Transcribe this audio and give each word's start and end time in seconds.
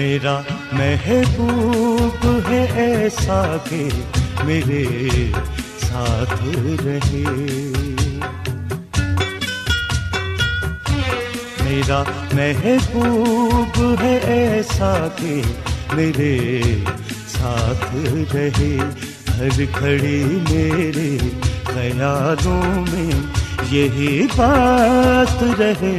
میرا 0.00 0.40
محبوب 0.72 2.26
ہے 2.48 2.66
ایسا 2.74 3.56
کہ 3.70 3.88
میرے 4.44 4.84
ساتھ 5.80 6.42
رہے۔ 6.84 7.24
میرا 11.64 12.02
محبوب 12.32 13.84
ہے 14.00 14.16
ایسا 14.16 15.08
کہ 15.16 15.42
میرے 15.92 16.62
ساتھ 17.26 17.96
رہے۔ 18.34 18.76
ہر 19.38 19.60
کھڑی 19.72 20.24
میرے 20.50 21.16
خیالوں 21.64 22.84
میں 22.92 23.49
یہی 23.70 24.26
بات 24.36 25.42
رہے 25.58 25.96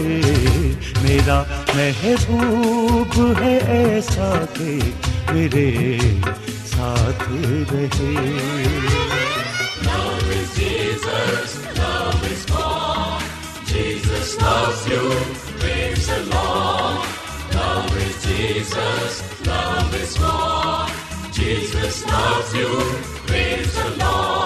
میرا 1.02 1.42
محبوب 1.76 3.16
ہے 3.40 3.58
ایسا 3.76 4.34
کہ 4.54 4.80
میرے 5.32 5.98
ساتھ 6.66 7.24
رہے 7.72 8.60
Jesus 21.34 22.06
loves 22.06 22.56
you, 22.56 22.70
praise 23.28 23.74
the 23.76 23.90
Lord. 24.00 24.41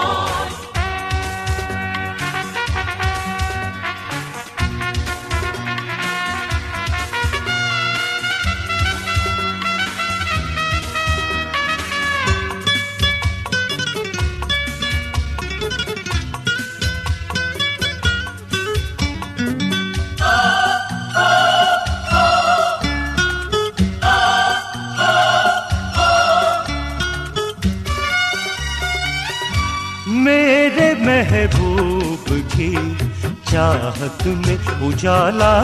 چاہت 33.86 34.26
میں 34.26 34.56
اجالا 34.80 35.62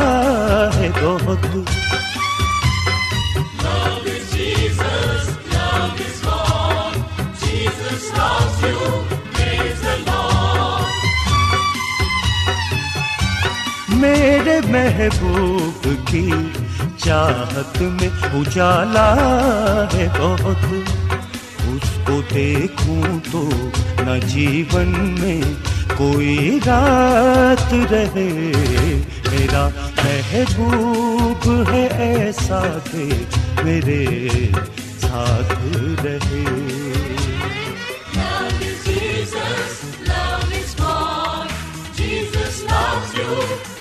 ہے 0.75 0.91
بہت۔ 1.03 1.47
میرے 13.89 14.61
محبوب 14.67 15.89
کی 16.07 16.31
چاہت 16.97 17.83
میں 17.83 18.09
اجالا 18.23 19.15
ہے 19.95 20.09
بہت۔ 20.19 20.75
اس 21.61 22.07
کو 22.07 22.21
دیکھوں 22.35 23.21
تو 23.33 23.49
نہ 23.99 24.27
جیون 24.27 25.17
میں 25.21 25.72
کوئی 25.97 26.59
رات 26.67 27.75
رہے 27.91 28.31
میرا 29.31 29.69
محبوب 30.05 31.71
ہے 31.73 31.87
ایسا 31.87 32.79
کہ 32.93 33.09
میرے 33.65 34.29
ساتھ 35.01 35.77
رہے۔ 36.03 36.45
You. 43.15 43.72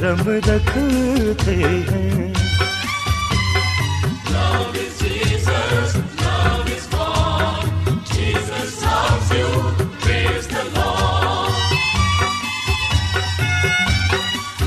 کرم 0.00 0.28
رکھتے 0.28 1.54
ہیں۔ 1.54 2.32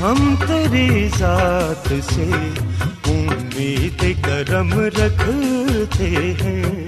ہم 0.02 0.34
تیری 0.46 1.08
ذات 1.18 1.92
سے 2.14 2.30
امید 3.06 4.04
کرم 4.22 4.80
رکھتے 4.80 6.34
ہیں۔ 6.42 6.86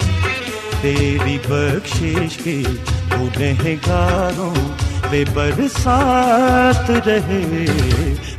تیری 0.83 1.39
بخشش 1.49 2.37
کے 2.37 2.63
گنہگاروں 3.13 4.84
پہ 5.15 5.25
برسات 5.35 6.91
رہے۔ 6.91 7.65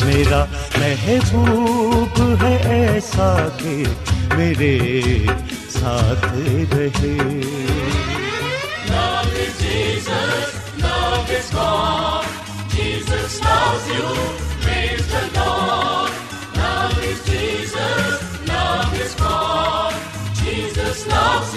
میرا 0.06 0.46
محبوب 0.78 2.44
ہے 2.44 2.58
ایسا 2.70 3.48
کہ 3.58 3.84
میرے 4.36 5.02
ساتھ 5.70 6.26
رہے۔ 6.74 7.42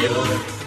میں 0.01 0.58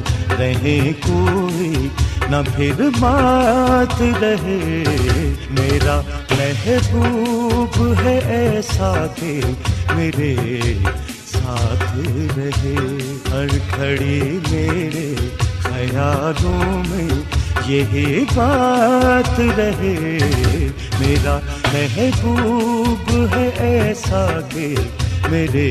ساتھ 0.00 0.40
رہیں 0.40 0.92
کوئی 1.06 1.88
نہ 2.30 2.36
پھر 2.56 2.72
بات 3.00 4.02
رہے۔ 4.22 4.82
میرا 5.50 6.00
محبوب 6.30 7.94
ہے 8.04 8.18
ایسا 8.18 9.06
کہ 9.14 9.40
میرے 9.94 10.34
ساتھ 11.26 11.98
رہے۔ 12.38 12.74
ہر 13.32 13.46
کھڑی 13.48 14.38
میرے 14.50 15.14
خیالوں 15.58 16.82
میں 16.88 17.22
یہی 17.66 18.24
بات 18.34 19.40
رہے۔ 19.40 20.18
میرا 21.00 21.38
محبوب 21.72 23.36
ہے 23.36 23.50
ایسا 23.56 24.40
کہ 24.48 24.74
میرے 25.30 25.70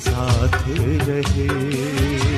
ساتھ 0.00 0.70
رہے۔ 1.08 2.37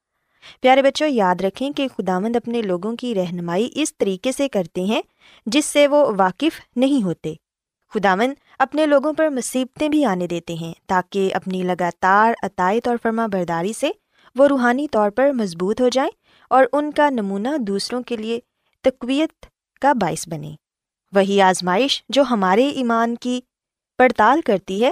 پیارے 0.61 0.81
بچوں، 0.81 1.07
یاد 1.07 1.41
رکھیں 1.41 1.71
کہ 1.71 1.87
خداوند 1.87 2.35
اپنے 2.35 2.61
لوگوں 2.61 2.95
کی 2.95 3.15
رہنمائی 3.15 3.69
اس 3.75 3.97
طریقے 3.97 4.31
سے 4.31 4.49
کرتے 4.49 4.81
ہیں 4.81 5.01
جس 5.45 5.65
سے 5.65 5.87
وہ 5.87 6.11
واقف 6.17 6.59
نہیں 6.75 7.03
ہوتے۔ 7.03 7.33
خداوند 7.93 8.33
اپنے 8.59 8.85
لوگوں 8.85 9.13
پر 9.13 9.29
مصیبتیں 9.29 9.89
بھی 9.89 10.05
آنے 10.05 10.27
دیتے 10.27 10.53
ہیں 10.53 10.73
تاکہ 10.87 11.35
اپنی 11.35 11.61
لگاتار 11.63 12.33
عطائط 12.43 12.87
اور 12.87 12.97
فرما 13.03 13.27
برداری 13.27 13.73
سے 13.73 13.91
وہ 14.35 14.47
روحانی 14.47 14.87
طور 14.87 15.09
پر 15.09 15.31
مضبوط 15.31 15.81
ہو 15.81 15.89
جائیں 15.89 16.09
اور 16.47 16.65
ان 16.73 16.91
کا 16.91 17.09
نمونہ 17.09 17.57
دوسروں 17.57 18.03
کے 18.03 18.17
لیے 18.17 18.39
تقویت 18.81 19.45
کا 19.81 19.93
باعث 19.93 20.27
بنے 20.27 20.55
وہی 21.13 21.41
آزمائش 21.41 22.03
جو 22.09 22.23
ہمارے 22.23 22.67
ایمان 22.67 23.15
کی 23.15 23.41
پڑتال 23.97 24.41
کرتی 24.41 24.83
ہے 24.83 24.91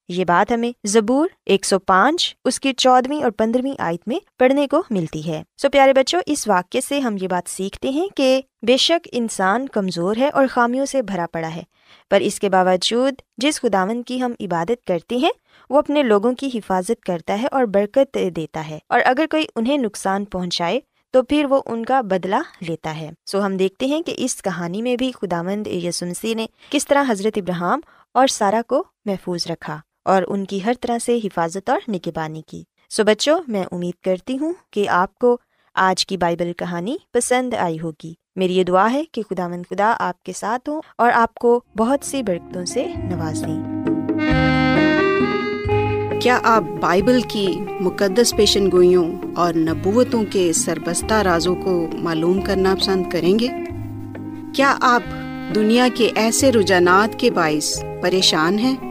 یہ 0.11 0.25
بات 0.25 0.51
ہمیں 0.51 0.71
زبور 0.83 1.27
ایک 1.45 1.65
سو 1.65 1.79
پانچ 1.79 2.35
اس 2.45 2.59
کی 2.59 2.73
چودہویں 2.73 3.23
اور 3.23 3.31
پندرہویں 3.31 3.73
آیت 3.79 4.07
میں 4.07 4.19
پڑھنے 4.39 4.67
کو 4.67 4.83
ملتی 4.89 5.27
ہے۔ 5.27 5.43
سو 5.61 5.69
پیارے 5.69 5.93
بچوں، 5.93 6.21
اس 6.25 6.47
واقعے 6.47 6.81
سے 6.81 6.99
ہم 6.99 7.15
یہ 7.21 7.27
بات 7.27 7.49
سیکھتے 7.49 7.89
ہیں 7.89 8.07
کہ 8.07 8.41
بے 8.67 8.77
شک 8.77 9.07
انسان 9.11 9.67
کمزور 9.67 10.15
ہے 10.15 10.29
اور 10.29 10.45
خامیوں 10.49 10.85
سے 10.85 11.01
بھرا 11.01 11.25
پڑا 11.31 11.55
ہے، 11.55 11.63
پر 12.09 12.19
اس 12.19 12.39
کے 12.39 12.49
باوجود 12.49 13.13
جس 13.37 13.61
خداون 13.61 14.03
کی 14.03 14.21
ہم 14.21 14.31
عبادت 14.39 14.87
کرتے 14.87 15.15
ہیں، 15.15 15.31
وہ 15.69 15.77
اپنے 15.77 16.03
لوگوں 16.03 16.33
کی 16.33 16.49
حفاظت 16.53 17.03
کرتا 17.03 17.41
ہے 17.41 17.47
اور 17.51 17.63
برکت 17.63 18.17
دیتا 18.35 18.67
ہے۔ 18.67 18.79
اور 18.89 18.99
اگر 19.05 19.25
کوئی 19.31 19.45
انہیں 19.55 19.77
نقصان 19.77 20.25
پہنچائے، 20.25 20.79
تو 21.11 21.23
پھر 21.23 21.45
وہ 21.49 21.61
ان 21.65 21.85
کا 21.85 22.01
بدلہ 22.01 22.41
لیتا 22.61 22.97
ہے۔ 22.97 23.09
سو 23.25 23.45
ہم 23.45 23.57
دیکھتے 23.57 23.85
ہیں 23.85 24.01
کہ 24.01 24.13
اس 24.17 24.41
کہانی 24.41 24.81
میں 24.81 24.95
بھی 24.95 25.11
خداوند 25.11 25.67
یسنسی 25.67 26.33
نے 26.33 26.45
کس 26.69 26.87
طرح 26.87 27.03
حضرت 27.07 27.37
ابراہم 27.37 27.79
اور 28.13 28.27
سارا 28.27 28.61
کو 28.67 28.83
محفوظ 29.05 29.47
رکھا۔ 29.47 29.79
اور 30.05 30.23
ان 30.27 30.45
کی 30.45 30.59
ہر 30.65 30.73
طرح 30.81 30.97
سے 30.97 31.19
حفاظت 31.23 31.69
اور 31.69 31.79
نگبانی 31.89 32.41
کی۔ 32.47 32.63
سو 32.89 33.03
بچوں، 33.03 33.39
میں 33.47 33.63
امید 33.71 34.03
کرتی 34.03 34.37
ہوں 34.37 34.53
کہ 34.71 34.89
آپ 34.89 35.19
کو 35.19 35.37
آج 35.73 36.05
کی 36.05 36.17
بائبل 36.17 36.53
کہانی 36.53 36.97
پسند 37.13 37.53
آئی 37.53 37.79
ہوگی۔ 37.79 38.13
میری 38.35 38.57
یہ 38.57 38.63
دعا 38.63 38.93
ہے 38.93 39.03
کہ 39.11 39.21
خدا 39.29 39.47
مند 39.47 39.63
خدا 39.69 39.95
آپ 39.99 40.23
کے 40.23 40.33
ساتھ 40.33 40.69
ہوں 40.69 40.81
اور 40.97 41.11
آپ 41.11 41.33
کو 41.33 41.61
بہت 41.77 42.05
سی 42.05 42.23
برکتوں 42.23 42.65
سے 42.65 42.85
نواز 42.85 43.45
دیں۔ 43.47 43.81
کیا 46.19 46.39
آپ 46.43 46.63
بائبل 46.81 47.21
کی 47.21 47.47
مقدس 47.79 48.35
پیشن 48.35 48.71
گوئیوں 48.71 49.11
اور 49.35 49.53
نبوتوں 49.53 50.23
کے 50.29 50.53
سربستہ 50.53 51.13
رازوں 51.13 51.55
کو 51.55 51.87
معلوم 51.93 52.41
کرنا 52.41 52.75
پسند 52.75 53.09
کریں 53.09 53.39
گے؟ 53.39 53.47
کیا 54.55 54.77
آپ 54.81 55.03
دنیا 55.55 55.87
کے 55.95 56.11
ایسے 56.15 56.51
رجحانات 56.51 57.19
کے 57.19 57.31
باعث 57.31 57.83
پریشان 58.01 58.59
ہیں؟ 58.59 58.90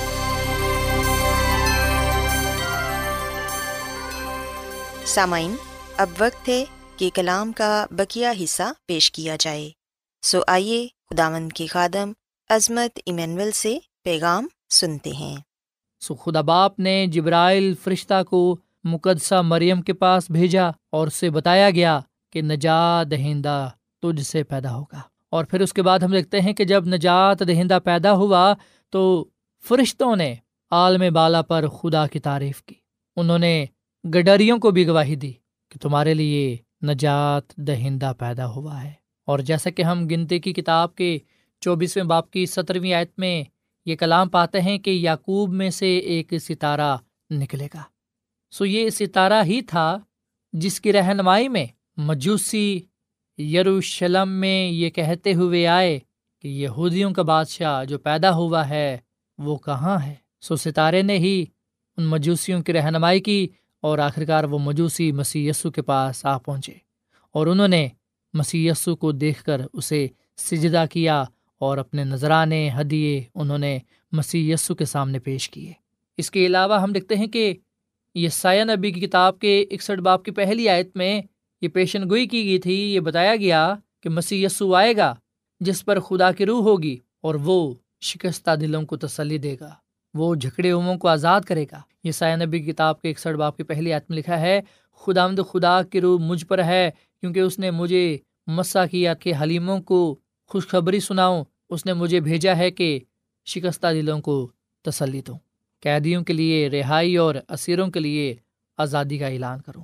سامعین، 5.11 5.55
اب 5.97 6.07
وقت 6.19 6.49
ہے 6.49 6.65
کہ 6.97 7.09
کلام 7.13 7.51
کا 7.51 7.85
بکیا 7.91 8.33
حصہ 8.43 8.63
پیش 8.87 9.11
کیا 9.11 9.35
جائے۔ 9.39 9.71
سو 10.21 10.39
آئیے 10.47 10.87
خداون 11.09 11.49
کی 11.49 11.67
خادم 11.67 12.11
عظمت 12.49 12.99
ایمینول 13.05 13.51
سے 13.51 13.77
پیغام 14.03 14.47
سنتے 14.69 15.11
ہیں۔ 15.11 15.37
سو 15.99 16.15
خدا 16.15 16.41
باپ 16.41 16.79
نے 16.79 17.05
جبرائل 17.07 17.73
فرشتہ 17.83 18.23
کو 18.23 18.57
مقدسہ 18.83 19.41
مریم 19.41 19.81
کے 19.81 19.93
پاس 19.93 20.31
بھیجا 20.31 20.69
اور 20.89 21.07
اسے 21.07 21.29
بتایا 21.29 21.69
گیا 21.69 21.99
کہ 22.29 22.41
نجات 22.41 23.11
دہندہ 23.11 23.69
تجھ 24.01 24.21
سے 24.21 24.43
پیدا 24.43 24.75
ہوگا۔ 24.75 25.01
اور 25.29 25.45
پھر 25.45 25.59
اس 25.59 25.73
کے 25.73 25.81
بعد 25.81 25.99
ہم 25.99 26.11
دیکھتے 26.11 26.41
ہیں 26.41 26.53
کہ 26.53 26.65
جب 26.65 26.87
نجات 26.87 27.47
دہندہ 27.47 27.79
پیدا 27.83 28.13
ہوا 28.13 28.53
تو 28.89 29.25
فرشتوں 29.67 30.15
نے 30.15 30.35
عالم 30.71 31.13
بالا 31.13 31.41
پر 31.41 31.67
خدا 31.67 32.07
کی 32.07 32.19
تعریف 32.19 32.63
کی۔ 32.63 32.75
انہوں 33.15 33.39
نے 33.39 33.65
گڈریوں 34.05 34.57
کو 34.57 34.71
بھی 34.71 34.87
گواہی 34.87 35.15
دی 35.15 35.31
کہ 35.69 35.79
تمہارے 35.81 36.13
لیے 36.13 36.57
نجات 36.83 37.55
دہندہ 37.57 38.13
پیدا 38.17 38.47
ہوا 38.47 38.83
ہے۔ 38.83 38.91
اور 39.25 39.39
جیسا 39.39 39.69
کہ 39.69 39.81
ہم 39.81 40.07
گنتی 40.07 40.39
کی 40.39 40.53
کتاب 40.53 40.95
کے 40.95 41.19
چوبیسویں 41.59 42.03
باپ 42.03 42.31
کی 42.31 42.45
سترویں 42.45 42.93
آیت 42.93 43.11
میں 43.17 43.43
یہ 43.85 43.95
کلام 43.95 44.29
پاتے 44.29 44.61
ہیں 44.61 44.77
کہ 44.77 44.89
یعقوب 44.89 45.53
میں 45.53 45.69
سے 45.69 45.97
ایک 45.97 46.33
ستارہ 46.41 46.97
نکلے 47.31 47.67
گا۔ 47.73 47.83
سو 48.51 48.65
یہ 48.65 48.89
ستارہ 48.89 49.43
ہی 49.45 49.61
تھا 49.61 49.99
جس 50.53 50.81
کی 50.81 50.93
رہنمائی 50.93 51.47
میں 51.47 51.65
مجوسی 51.97 52.79
یروشلم 53.37 54.29
میں 54.29 54.69
یہ 54.71 54.89
کہتے 54.89 55.33
ہوئے 55.33 55.67
آئے 55.67 55.99
کہ 56.41 56.47
یہودیوں 56.47 57.11
کا 57.11 57.21
بادشاہ 57.21 57.83
جو 57.83 57.99
پیدا 57.99 58.35
ہوا 58.35 58.69
ہے 58.69 58.97
وہ 59.37 59.57
کہاں 59.57 59.97
ہے۔ 60.05 60.15
سو 60.41 60.55
ستارے 60.55 61.01
نے 61.01 61.17
ہی 61.17 61.45
ان 61.97 62.03
مجوسیوں 62.03 62.61
کی 62.61 62.73
رہنمائی 62.73 63.19
کی 63.19 63.47
اور 63.81 63.99
آخرکار 63.99 64.43
وہ 64.43 64.59
مجوسی 64.59 65.11
مسی 65.11 65.47
یسو 65.47 65.71
کے 65.71 65.81
پاس 65.81 66.25
آ 66.25 66.37
پہنچے 66.37 66.73
اور 67.31 67.47
انہوں 67.47 67.67
نے 67.67 67.87
مسی 68.33 68.67
یسو 68.67 68.95
کو 68.95 69.11
دیکھ 69.11 69.43
کر 69.43 69.61
اسے 69.73 70.07
سجدہ 70.37 70.85
کیا 70.91 71.23
اور 71.59 71.77
اپنے 71.77 72.03
نذرانے، 72.03 72.69
ہدیے 72.81 73.23
انہوں 73.35 73.57
نے 73.57 73.79
مسی 74.11 74.51
یسو 74.51 74.75
کے 74.75 74.85
سامنے 74.85 75.19
پیش 75.19 75.49
کیے۔ 75.49 75.73
اس 76.17 76.31
کے 76.31 76.45
علاوہ 76.45 76.81
ہم 76.81 76.91
دیکھتے 76.91 77.15
ہیں 77.15 77.27
کہ 77.27 77.53
یہ 78.15 78.29
سایہ 78.29 78.63
نبی 78.63 78.91
کی 78.91 78.99
کتاب 78.99 79.39
کے 79.39 79.65
اکسٹھ 79.71 80.01
باپ 80.01 80.25
کی 80.25 80.31
پہلی 80.31 80.69
آیت 80.69 80.95
میں 80.95 81.21
یہ 81.61 81.67
پیشن 81.67 82.09
گوئی 82.09 82.27
کی 82.27 82.45
گئی 82.45 82.59
تھی، 82.59 82.73
یہ 82.73 82.99
بتایا 82.99 83.35
گیا 83.35 83.73
کہ 84.03 84.09
مسیح 84.09 84.45
یسو 84.45 84.75
آئے 84.75 84.97
گا 84.97 85.15
جس 85.59 85.85
پر 85.85 85.99
خدا 85.99 86.31
کی 86.31 86.45
روح 86.45 86.63
ہوگی 86.63 86.97
اور 87.21 87.35
وہ 87.35 87.73
شکستہ 88.01 88.55
دلوں 88.55 88.83
کو 88.83 88.97
تسلی 88.97 89.37
دے 89.37 89.55
گا۔ 89.59 89.73
وہ 90.13 90.35
جھکڑے 90.35 90.71
اموں 90.71 90.95
کو 90.95 91.07
آزاد 91.07 91.41
کرے 91.41 91.65
گا۔ 91.71 91.81
یہ 92.03 92.11
سایہ 92.11 92.45
نبی 92.45 92.59
کتاب 92.59 93.01
کے 93.01 93.09
اکسٹھ 93.09 93.35
باپ 93.35 93.57
کی 93.57 93.63
پہلی 93.63 93.93
آیت 93.93 94.09
میں 94.09 94.17
لکھا 94.17 94.39
ہے 94.39 94.61
خدا 94.95 95.27
مد 95.27 95.39
خدا 95.49 95.83
کی 95.83 96.01
روح 96.01 96.19
مجھ 96.19 96.45
پر 96.45 96.63
ہے، 96.63 96.91
کیونکہ 97.19 97.39
اس 97.39 97.59
نے 97.59 97.71
مجھے 97.71 98.17
مسا 98.47 98.85
کیا 98.85 99.13
کہ 99.13 99.33
حلیموں 99.41 99.79
کو 99.79 100.19
خوشخبری 100.47 100.99
سناؤں، 100.99 101.43
اس 101.69 101.85
نے 101.85 101.93
مجھے 101.93 102.19
بھیجا 102.19 102.57
ہے 102.57 102.71
کہ 102.71 102.99
شکستہ 103.45 103.87
دلوں 103.93 104.19
کو 104.19 104.51
تسلی 104.81 105.21
دوں۔ 105.21 105.37
قیدیوں 105.81 106.23
کے 106.23 106.33
لیے 106.33 106.69
رہائی 106.69 107.17
اور 107.17 107.35
اسیروں 107.49 107.87
کے 107.87 107.99
لیے 107.99 108.35
آزادی 108.77 109.17
کا 109.17 109.27
اعلان 109.27 109.61
کروں۔ 109.61 109.83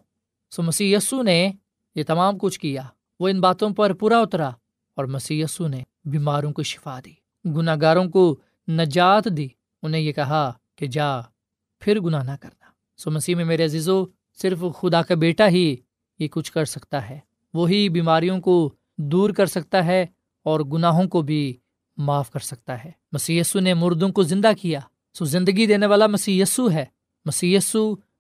سو 0.52 0.64
مسیح 0.64 0.98
یسو 0.98 1.22
نے 1.22 1.52
یہ 1.96 2.04
تمام 2.08 2.38
کچھ 2.38 2.60
کیا۔ 2.60 2.82
وہ 3.20 3.28
ان 3.28 3.42
باتوں 3.42 3.70
پر 3.70 3.94
پورا 3.94 4.20
اترا 4.20 4.50
اور 4.96 5.06
مسی 5.06 5.44
نے 5.60 5.84
بیماروں 6.06 6.52
کو 6.52 6.64
شفا 6.64 7.00
دی 7.06 7.14
گناہ 7.46 7.76
گاروں 7.82 8.06
کو 8.06 8.36
نجات 8.68 9.26
دی۔ 9.26 9.48
انہیں 9.84 10.02
یہ 10.02 10.12
کہا 10.12 10.54
کہ 10.76 10.88
جا، 10.88 11.22
پھر 11.80 12.00
گناہ 12.00 12.24
نہ 12.24 12.32
کرنا۔ 12.42 12.66
سو 12.98 13.12
مسیح 13.12 13.36
میں 13.36 13.46
میرے 13.46 13.66
عزیزو، 13.66 14.06
صرف 14.42 14.64
خدا 14.82 15.02
کا 15.02 15.16
بیٹا 15.16 15.48
ہی 15.48 15.76
یہ 16.20 16.28
کچھ 16.28 16.52
کر 16.52 16.66
سکتا 16.66 17.10
ہے۔ 17.10 17.20
وہی 17.54 17.90
بیماریوں 17.90 18.40
کو 18.40 18.74
دور 18.98 19.30
کر 19.30 19.46
سکتا 19.46 19.86
ہے 19.86 20.06
اور 20.44 20.60
گناہوں 20.60 21.08
کو 21.08 21.22
بھی 21.22 21.58
معاف 21.98 22.32
کر 22.32 22.40
سکتا 22.40 22.84
ہے۔ 22.84 22.92
مسی 23.12 23.42
نے 23.56 23.74
مردوں 23.74 24.10
کو 24.10 24.24
زندہ 24.24 24.52
کیا۔ 24.62 24.80
سو 25.14 25.26
زندگی 25.26 25.66
دینے 25.66 25.86
والا 25.86 26.08
مسی 26.08 26.44
ہے۔ 26.74 26.86
مسی 27.26 27.58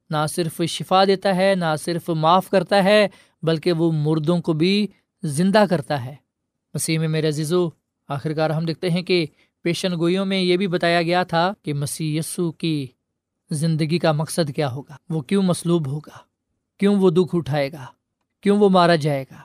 نہ 0.09 0.25
صرف 0.29 0.61
شفا 0.69 1.05
دیتا 1.05 1.35
ہے، 1.35 1.55
نہ 1.55 1.75
صرف 1.79 2.09
معاف 2.09 2.49
کرتا 2.49 2.83
ہے، 2.83 3.07
بلکہ 3.41 3.71
وہ 3.71 3.91
مردوں 3.91 4.41
کو 4.41 4.53
بھی 4.53 4.87
زندہ 5.23 5.63
کرتا 5.69 6.05
ہے۔ 6.05 6.15
مسیح 6.73 6.99
میں 6.99 7.07
میرے 7.07 7.27
عزیزو 7.27 7.69
آخر 8.07 8.33
کار 8.33 8.49
ہم 8.49 8.65
دیکھتے 8.65 8.89
ہیں 8.89 9.01
کہ 9.01 9.25
پیشن 9.67 9.93
گوئیوں 9.99 10.25
میں 10.25 10.41
یہ 10.41 10.57
بھی 10.57 10.67
بتایا 10.67 11.01
گیا 11.01 11.23
تھا 11.23 11.53
کہ 11.63 11.73
مسیح 11.73 12.19
یسو 12.19 12.51
کی 12.51 12.87
زندگی 13.51 13.99
کا 13.99 14.11
مقصد 14.11 14.51
کیا 14.55 14.71
ہوگا؟ 14.71 14.95
وہ 15.09 15.21
کیوں 15.21 15.43
مصلوب 15.43 15.87
ہوگا؟ 15.87 16.17
کیوں 16.79 16.95
وہ 16.95 17.09
دکھ 17.09 17.35
اٹھائے 17.35 17.71
گا؟ 17.71 17.85
کیوں 18.41 18.57
وہ 18.57 18.69
مارا 18.69 18.95
جائے 18.95 19.25
گا؟ 19.31 19.35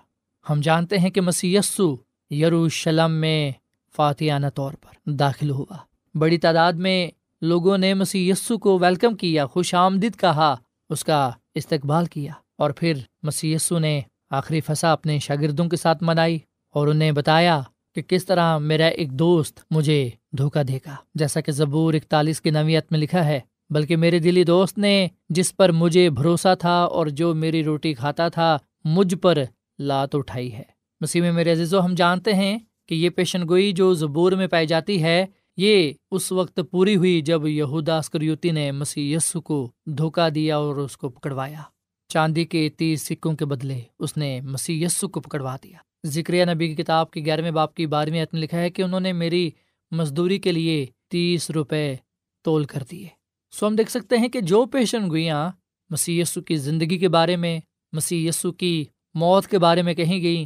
ہم 0.51 0.61
جانتے 0.61 0.99
ہیں 0.99 1.11
کہ 1.11 1.21
مسی 1.21 1.57
یسو 1.57 1.97
یروشلم 2.31 3.13
میں 3.13 3.53
فاتحانہ 3.97 4.47
طور 4.55 4.73
پر 4.73 5.11
داخل 5.11 5.51
ہوا۔ 5.51 5.77
بڑی 6.15 6.39
تعداد 6.39 6.73
میں 6.73 7.11
لوگوں 7.43 7.79
نے 7.79 7.95
مسی 7.95 8.29
یسو 8.29 8.59
کو 8.59 8.79
ویلکم 8.79 9.15
کیا، 9.15 9.47
خوش 9.47 9.75
آمدید 9.75 10.17
کہا، 10.17 10.55
اس 10.91 11.05
کا 11.05 11.31
استقبال 11.55 12.07
کیا 12.07 12.33
اور 12.59 12.71
پھر 12.71 12.95
مسی 13.23 13.57
نے 13.71 14.01
آخری 14.31 14.61
فسا 14.61 14.93
اپنے 14.93 15.19
شاگردوں 15.19 15.69
کے 15.69 15.77
ساتھ 15.77 16.03
منائی 16.03 16.39
اور 16.71 16.87
انہیں 16.87 17.13
بتایا 17.13 17.63
کہ 17.95 18.03
کس 18.03 18.27
طرح 18.27 18.59
میرا 18.59 18.87
ایک 18.87 19.13
دوست 19.13 19.61
مجھے 19.71 20.11
دھوکا 20.39 20.63
دے 20.69 20.79
گا 20.87 20.97
جیسا 21.15 21.41
کہ 21.41 21.53
زبور 21.53 21.95
اکتالیس 21.95 22.41
کی 22.41 22.51
نویت 22.51 22.87
میں 22.91 22.99
لکھا 22.99 23.25
ہے، 23.25 23.41
بلکہ 23.71 23.97
میرے 23.97 24.19
دلی 24.19 24.45
دوست 24.45 24.79
نے 24.79 25.09
جس 25.29 25.57
پر 25.57 25.73
مجھے 25.73 26.11
بھروسہ 26.11 26.55
تھا 26.59 26.83
اور 26.85 27.07
جو 27.07 27.35
میری 27.35 27.65
روٹی 27.65 27.95
کھاتا 27.95 28.29
تھا، 28.29 28.57
مجھ 28.85 29.15
پر 29.15 29.39
لات 29.79 30.15
اٹھائی 30.15 30.53
ہے۔ 30.53 30.63
مسیح 31.01 31.21
میں 31.21 31.33
میرے 31.33 31.53
عزیزو، 31.53 31.85
ہم 31.85 31.95
جانتے 31.95 32.33
ہیں 32.33 32.59
کہ 32.89 32.95
یہ 32.95 33.11
پیشن 33.11 33.49
گوئی 33.49 33.73
جو 33.73 33.95
زبور 33.95 34.33
میں 34.33 34.47
پائی 34.47 34.67
جاتی 34.67 35.03
ہے، 35.03 35.27
یہ 35.57 35.93
اس 36.11 36.33
وقت 36.33 36.61
پوری 36.71 36.97
ہوئی 36.97 37.21
جب 37.21 37.47
یہودا 37.47 37.99
اسکریوتی 37.99 38.51
نے 38.51 38.73
مسیح 38.73 39.17
یسو 39.17 39.41
کو 39.41 39.71
دھوکا 39.87 40.29
دیا 40.35 40.57
اور 40.57 40.77
اس 40.77 40.97
کو 40.97 41.09
پکڑوایا۔ 41.09 41.63
چاندی 42.09 42.45
کے 42.45 42.69
تیس 42.77 43.03
سکوں 43.03 43.37
کے 43.37 43.45
بدلے 43.45 43.81
اس 43.99 44.17
نے 44.17 44.41
مسیح 44.41 44.87
یسو 44.87 45.09
کو 45.09 45.21
پکڑوا 45.21 45.57
دیا۔ 45.65 45.79
ذکر 46.07 46.55
نبی 46.55 46.75
کی 46.75 46.83
کتاب 46.83 47.11
کے 47.11 47.21
گیارہویں 47.25 47.51
باپ 47.51 47.75
کی 47.75 47.87
بارہویں 47.87 48.23
عتم 48.23 48.37
لکھا 48.37 48.59
ہے 48.59 48.71
کہ 48.71 48.83
انہوں 48.83 49.01
نے 49.01 49.13
میری 49.13 49.51
مزدوری 49.93 50.39
کے 50.39 50.53
لیے 50.53 50.87
تیس 51.11 51.51
روپے 51.51 51.97
تول 52.43 52.65
کر 52.65 52.83
دیے۔ 52.91 53.09
سو 53.51 53.67
ہم 53.67 53.77
دیکھ 53.77 53.91
سکتے 53.91 54.17
ہیں 54.17 54.29
کہ 54.29 54.41
جو 54.41 54.67
پیشن 54.67 55.09
گوئیاں 55.09 55.51
مسی 55.91 56.21
یسو 56.21 56.43
کی 56.43 56.57
زندگی 56.57 56.99
کے 56.99 57.09
بارے 57.09 57.37
میں 57.37 57.61
مسی 57.93 58.27
یسو 58.27 58.53
کی 58.53 58.85
موت 59.15 59.47
کے 59.47 59.59
بارے 59.59 59.83
میں 59.83 59.95
کہیں 59.95 60.23
گئیں، 60.23 60.45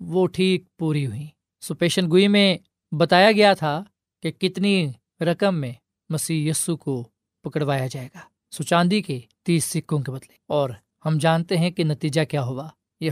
وہ 0.00 0.26
ٹھیک 0.26 0.64
پوری 0.78 1.06
ہوئیں۔ 1.06 1.26
سو 1.60 1.74
پیشن 1.74 2.10
گوئی 2.10 2.28
میں 2.28 2.58
بتایا 2.94 3.32
گیا 3.32 3.54
تھا 3.54 3.84
کہ 4.22 4.30
کتنی 4.30 4.90
رقم 5.20 5.54
میں 5.54 5.72
مسیح 6.08 6.50
یسو 6.50 6.76
کو 6.76 7.08
پکڑوایا 7.42 7.86
جائے 7.86 8.08
گا۔ 8.14 8.20
سو 8.50 8.62
چاندی 8.62 9.02
کے 9.02 9.20
تیس 9.42 9.64
سکوں 9.64 9.98
کے 9.98 10.12
بدلے۔ 10.12 10.34
اور 10.48 10.70
ہم 11.04 11.18
جانتے 11.18 11.56
ہیں 11.56 11.70
کہ 11.70 11.84
نتیجہ 11.84 12.24
کیا 12.24 12.44
ہوا۔ 12.44 12.68
یہ 13.00 13.10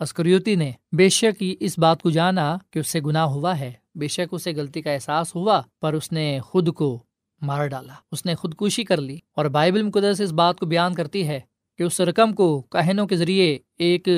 اسکریوتی 0.00 0.54
نے، 0.54 0.72
بے 0.92 1.08
شک 1.08 1.44
اس 1.60 1.78
بات 1.78 2.02
کو 2.02 2.10
جانا 2.10 2.58
کہ 2.70 2.78
اس 2.78 2.88
سے 2.88 3.00
گناہ 3.00 3.24
ہوا 3.24 3.58
ہے۔ 3.58 3.72
بے 3.94 4.08
شک 4.08 4.34
اسے 4.34 4.52
غلطی 4.56 4.82
کا 4.82 4.92
احساس 4.92 5.34
ہوا، 5.34 5.62
پر 5.80 5.92
اس 5.92 6.12
نے 6.12 6.40
خود 6.44 6.74
کو 6.74 7.02
مار 7.42 7.66
ڈالا۔ 7.66 7.92
اس 8.12 8.26
نے 8.26 8.34
خودکشی 8.34 8.84
کر 8.84 9.00
لی 9.00 9.18
اور 9.36 9.44
بائبل 9.44 9.82
مقدس 9.82 10.20
اس 10.20 10.32
بات 10.32 10.58
کو 10.58 10.66
بیان 10.66 10.94
کرتی 10.94 11.28
ہے 11.28 11.40
کہ 11.78 11.82
اس 11.82 12.00
رقم 12.00 12.32
کو 12.32 12.60
کہنوں 12.60 13.06
کے 13.06 13.16
ذریعے 13.16 13.58
ایک 13.78 14.08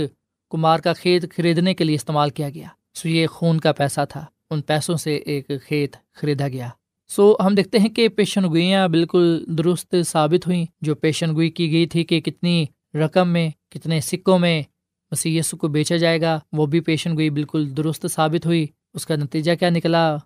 کمار 0.51 0.79
کا 0.79 0.93
کھیت 0.93 1.37
خریدنے 1.37 1.75
کے 1.75 1.85
لیے 1.85 1.95
استعمال 1.95 2.31
کیا 2.31 2.49
گیا۔ 2.51 2.67
سو 2.95 3.09
یہ 3.09 3.27
خون 3.27 3.61
کا 3.61 3.73
پیسہ 3.73 4.01
تھا۔ 4.09 4.25
ان 4.51 4.61
پیسوں 4.63 4.97
سے 4.97 5.17
ایک 5.17 5.51
کھیت 5.67 5.97
خریدا 6.15 6.49
گیا۔ 6.49 6.69
سو 7.09 7.37
ہم 7.47 7.55
دیکھتے 7.55 7.79
ہیں 7.79 7.89
کہ 7.89 8.09
پیشن 8.09 8.45
گوئیاں 8.45 8.89
بالکل 8.89 9.45
درست 9.59 9.95
ثابت 10.07 10.47
ہوئیں۔ 10.47 10.67
جو 10.81 10.95
پیشن 10.95 11.35
گوئی 11.35 11.51
کی 11.51 11.73
گئی 11.73 11.87
تھی 11.87 12.05
کہ 12.05 12.21
کتنی 12.21 12.65
رقم 12.95 13.29
میں، 13.29 13.51
کتنے 13.71 14.01
سکوں 14.01 14.39
میں 14.39 14.63
مسی 15.11 15.39
یسو 15.39 15.57
کو 15.57 15.69
بیچا 15.69 15.97
جائے 15.97 16.21
گا۔ 16.21 16.41
وہ 16.53 16.67
بھی 16.67 16.81
پیشن 16.81 17.15
گوئی 17.15 17.31
بالکل 17.31 17.77
درست 17.77 18.07
ثابت 18.11 18.47
ہوئی۔ 18.47 18.67
اس 18.95 19.07
کا 19.07 19.17
نتیجہ 19.17 19.53
کیا 19.55 19.71
نکلا؟ 19.71 20.17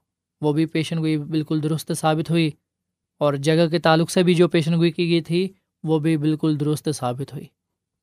وہ 0.41 0.53
بھی 0.53 0.67
پیشن 0.67 0.99
گوئی 0.99 1.19
بالکل 1.19 1.63
درست 1.63 1.93
ثابت 1.97 2.31
ہوئی۔ 2.31 2.51
اور 3.19 3.35
جگہ 3.35 3.69
کے 3.69 3.79
تعلق 3.79 4.11
سے 4.11 4.23
بھی 4.23 4.35
جو 4.35 4.49
پیشن 4.49 4.75
گوئی 4.75 4.91
کی 4.91 5.11
گئی 5.11 5.21
تھی، 5.21 5.49
وہ 5.83 5.99
بھی 5.99 6.17
بالکل 6.17 6.61
درست 6.61 6.89
ثابت 6.95 7.33
ہوئی۔ 7.33 7.45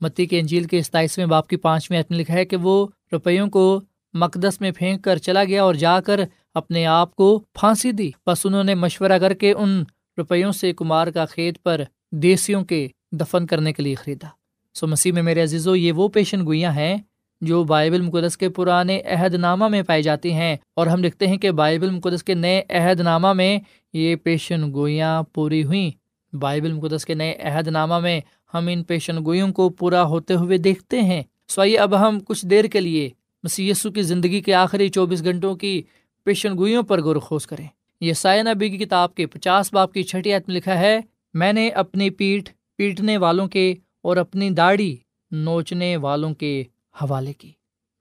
متی 0.02 0.26
کے 0.26 0.40
انجیل 0.40 0.64
کے 0.64 0.82
ستائیسویں 0.82 1.26
باپ 1.26 1.48
کی 1.48 1.58
پانچویں 1.58 2.00
عتم 2.00 2.16
لکھا 2.16 2.34
ہے 2.34 2.46
کہ 2.46 2.58
وہ 2.58 2.88
روپیوں 3.12 3.48
کو 3.48 3.82
مقدس 4.14 4.62
میں 4.62 4.72
پھینک 4.72 5.04
کر 5.04 5.18
چلا 5.18 5.44
گیا 5.44 5.64
اور 5.64 5.76
جا 5.76 6.00
کر 6.00 6.20
اپنے 6.54 6.86
آپ 6.86 7.16
کو 7.16 7.40
پھانسی 7.54 7.92
دی۔ 7.92 8.12
بس 8.28 8.46
انہوں 8.46 8.64
نے 8.64 8.76
مشورہ 8.76 9.20
کر 9.20 9.34
کے 9.34 9.54
ان 9.54 9.84
روپیوں 10.18 10.52
سے 10.52 10.74
کمار 10.74 11.08
کا 11.08 11.26
کھیت 11.26 11.64
پر 11.64 11.82
دیسیوں 12.12 12.66
کے 12.66 12.88
دفن 13.12 13.46
کرنے 13.46 13.74
کے 13.74 13.84
لیے 13.84 13.96
خریدا۔ 13.96 14.28
سو 14.74 14.88
مسیح 14.88 15.12
میں 15.12 15.22
میرے 15.22 15.44
عزیزو، 15.44 15.76
یہ 15.76 15.92
وہ 15.92 16.08
پیشن 16.08 16.46
گوئیاں 16.46 16.72
ہیں 16.72 16.98
جو 17.42 17.64
بائبل 17.64 18.02
مقدس 18.02 18.38
کے 18.38 18.50
پرانے 18.50 19.02
عہد 19.02 19.34
نامہ 19.34 19.68
میں 19.68 19.82
پائی 19.82 20.04
جاتی 20.04 20.34
ہیں۔ 20.34 20.58
اور 20.76 20.88
ہم 20.88 21.04
لکھتے 21.04 21.28
ہیں 21.28 21.38
کہ 21.38 21.52
بائبل 21.52 21.90
مقدس 21.90 22.24
کے 22.24 22.34
نئے 22.34 22.62
عہد 22.70 23.00
نامہ 23.00 23.34
میں 23.34 23.60
یہ 23.94 24.16
پیشن 24.16 24.74
گوئیاں 24.74 25.24
پوری 25.24 25.64
ہوئیں۔ 25.64 25.92
بائبل 26.36 26.74
مقدس 26.74 27.06
کے 27.06 27.14
نئے 27.14 27.34
عہد 27.34 27.68
نامہ 27.68 28.00
میں 28.00 28.20
ہم 28.54 28.68
ان 28.68 28.84
پیشن 28.84 29.26
گوئیوں 29.26 29.54
کو 29.54 29.70
پورا 29.70 30.04
ہوتے 30.04 30.34
ہوئے 30.34 30.58
دیکھتے 30.58 31.02
ہیں۔ 31.02 31.24
سو 31.48 31.62
آئیے 31.62 31.78
اب 31.78 32.08
ہم 32.08 32.20
کچھ 32.20 32.46
دیر 32.46 32.66
کے 32.66 32.80
لیے 32.80 33.10
یسو 33.58 33.92
کی 33.92 34.02
زندگی 34.02 34.42
کے 34.42 34.54
آخری 34.54 34.90
چوبیس 34.90 35.24
گھنٹوں 35.24 35.56
کی 35.56 35.82
پیشن 36.24 36.58
گوئیوں 36.58 36.84
پر 36.84 37.02
غور 37.02 37.16
خوش 37.16 37.48
کریں۔ 37.48 37.68
یہ 38.02 38.14
سائن 38.14 38.46
نبی 38.46 38.70
کی 38.70 38.78
کتاب 38.78 39.16
کے 39.16 39.26
پچاس 39.26 39.74
باپ 39.74 39.94
کی 39.94 40.04
چھٹی 40.04 40.30
میں 40.30 40.56
لکھا 40.56 40.80
ہے، 40.80 41.00
میں 41.34 41.54
نے 41.54 41.70
اپنی 41.70 42.10
پیٹھ 42.10 42.52
پیٹنے 42.78 43.18
والوں 43.18 43.48
کے 43.48 43.74
اور 44.02 44.18
اپنی 44.18 44.50
داڑھی 44.50 44.98
نوچنے 45.32 45.98
والوں 45.98 46.34
کے 46.34 46.64
حوالے 47.02 47.34
کی۔ 47.34 47.52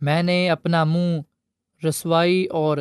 میں 0.00 0.22
نے 0.22 0.50
اپنا 0.50 0.84
منہ 0.84 1.20
رسوائی 1.86 2.44
اور 2.44 2.78